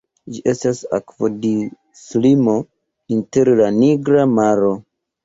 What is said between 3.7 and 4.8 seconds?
Nigra Maro.